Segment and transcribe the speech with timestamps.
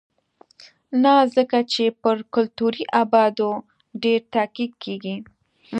[1.03, 3.51] نه ځکه چې پر کلتوري ابعادو
[4.03, 5.15] ډېر تاکید کېږي.